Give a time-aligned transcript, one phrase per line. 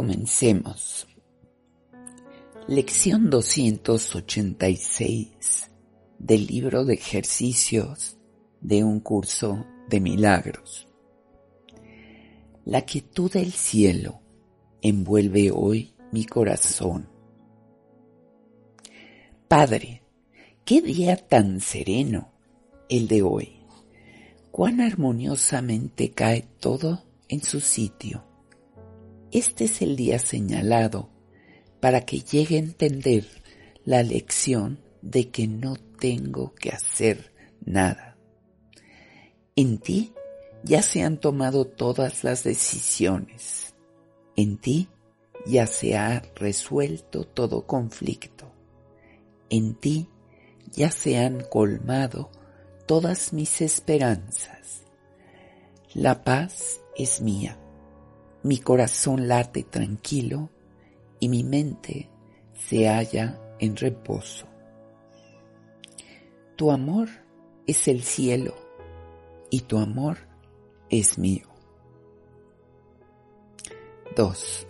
[0.00, 1.04] Comencemos.
[2.66, 5.70] Lección 286
[6.18, 8.16] del libro de ejercicios
[8.62, 10.88] de un curso de milagros.
[12.64, 14.22] La quietud del cielo
[14.80, 17.06] envuelve hoy mi corazón.
[19.48, 20.02] Padre,
[20.64, 22.32] qué día tan sereno
[22.88, 23.66] el de hoy.
[24.50, 28.29] Cuán armoniosamente cae todo en su sitio
[29.32, 31.08] este es el día señalado
[31.80, 33.26] para que llegue a entender
[33.84, 37.32] la lección de que no tengo que hacer
[37.64, 38.16] nada.
[39.56, 40.12] En ti
[40.64, 43.74] ya se han tomado todas las decisiones.
[44.36, 44.88] En ti
[45.46, 48.52] ya se ha resuelto todo conflicto.
[49.48, 50.08] En ti
[50.72, 52.30] ya se han colmado
[52.86, 54.82] todas mis esperanzas.
[55.94, 57.58] La paz es mía
[58.42, 60.48] mi corazón late tranquilo
[61.18, 62.08] y mi mente
[62.54, 64.46] se halla en reposo.
[66.56, 67.08] Tu amor
[67.66, 68.54] es el cielo
[69.50, 70.18] y tu amor
[70.88, 71.48] es mío.
[74.16, 74.66] 2.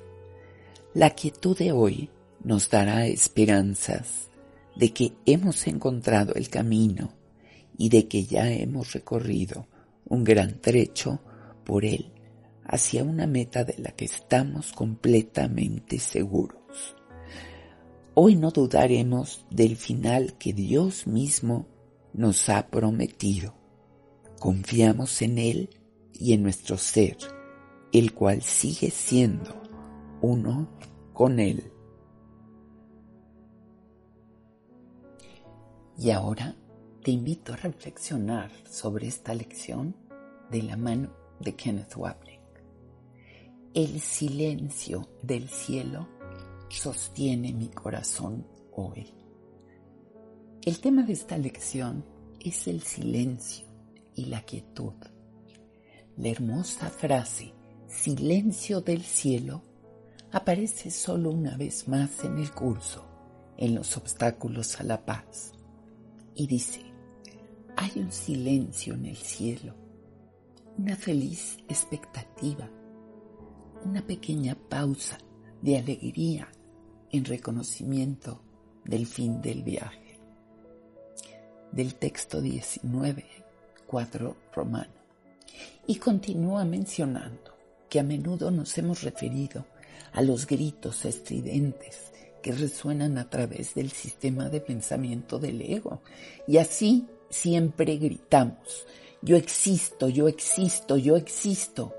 [0.94, 2.10] La quietud de hoy
[2.42, 4.28] nos dará esperanzas
[4.74, 7.12] de que hemos encontrado el camino
[7.78, 9.66] y de que ya hemos recorrido
[10.06, 11.20] un gran trecho
[11.64, 12.10] por él
[12.64, 16.96] hacia una meta de la que estamos completamente seguros.
[18.14, 21.66] Hoy no dudaremos del final que Dios mismo
[22.12, 23.54] nos ha prometido.
[24.38, 25.70] Confiamos en Él
[26.12, 27.16] y en nuestro ser,
[27.92, 29.62] el cual sigue siendo
[30.20, 30.68] uno
[31.12, 31.72] con Él.
[35.98, 36.56] Y ahora
[37.02, 39.94] te invito a reflexionar sobre esta lección
[40.50, 42.29] de la mano de Kenneth Wapnick.
[43.72, 46.08] El silencio del cielo
[46.68, 49.14] sostiene mi corazón hoy.
[50.62, 52.04] El tema de esta lección
[52.40, 53.68] es el silencio
[54.16, 54.94] y la quietud.
[56.16, 57.54] La hermosa frase
[57.86, 59.62] silencio del cielo
[60.32, 63.04] aparece solo una vez más en el curso,
[63.56, 65.52] en los obstáculos a la paz.
[66.34, 66.80] Y dice,
[67.76, 69.76] hay un silencio en el cielo,
[70.76, 72.68] una feliz expectativa
[73.84, 75.18] una pequeña pausa
[75.62, 76.48] de alegría
[77.10, 78.42] en reconocimiento
[78.84, 80.18] del fin del viaje.
[81.72, 83.24] Del texto 19,
[83.86, 84.92] 4 romano.
[85.86, 87.54] Y continúa mencionando
[87.88, 89.66] que a menudo nos hemos referido
[90.12, 96.02] a los gritos estridentes que resuenan a través del sistema de pensamiento del ego.
[96.46, 98.86] Y así siempre gritamos,
[99.22, 101.94] yo existo, yo existo, yo existo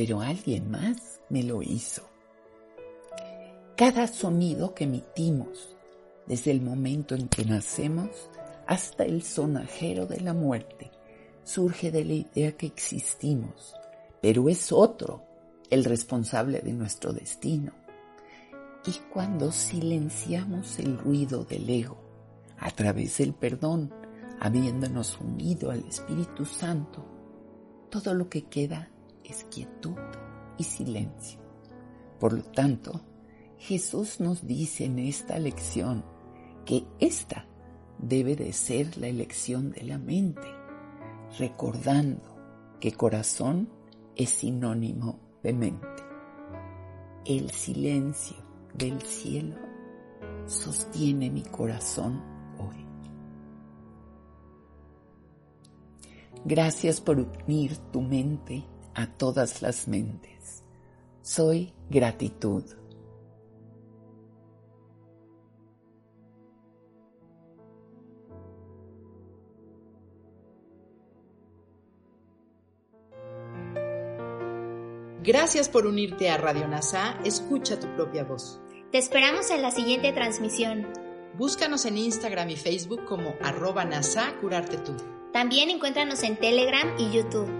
[0.00, 2.00] pero alguien más me lo hizo.
[3.76, 5.76] Cada sonido que emitimos,
[6.26, 8.08] desde el momento en que nacemos
[8.66, 10.90] hasta el sonajero de la muerte,
[11.44, 13.74] surge de la idea que existimos,
[14.22, 15.22] pero es otro
[15.68, 17.72] el responsable de nuestro destino.
[18.86, 21.98] Y cuando silenciamos el ruido del ego
[22.56, 23.92] a través del perdón,
[24.40, 27.04] habiéndonos unido al Espíritu Santo,
[27.90, 28.88] todo lo que queda
[29.30, 29.96] es quietud
[30.58, 31.40] y silencio.
[32.18, 33.00] Por lo tanto,
[33.58, 36.04] Jesús nos dice en esta lección
[36.64, 37.46] que esta
[37.98, 40.46] debe de ser la elección de la mente,
[41.38, 43.68] recordando que corazón
[44.16, 45.86] es sinónimo de mente.
[47.24, 48.36] El silencio
[48.74, 49.56] del cielo
[50.46, 52.22] sostiene mi corazón
[52.58, 52.86] hoy.
[56.44, 58.64] Gracias por unir tu mente
[58.94, 60.64] a todas las mentes.
[61.22, 62.64] Soy gratitud.
[75.22, 77.18] Gracias por unirte a Radio NASA.
[77.24, 78.58] Escucha tu propia voz.
[78.90, 80.88] Te esperamos en la siguiente transmisión.
[81.36, 84.96] Búscanos en Instagram y Facebook como arroba NASA Curarte Tú.
[85.32, 87.59] También encuéntranos en Telegram y YouTube.